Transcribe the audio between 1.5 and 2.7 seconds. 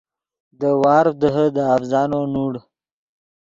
دے اڤزانو نوڑ